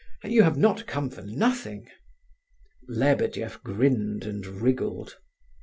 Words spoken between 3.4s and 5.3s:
grinned and wriggled.